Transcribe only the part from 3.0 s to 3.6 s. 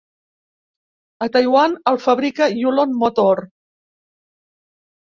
Motor.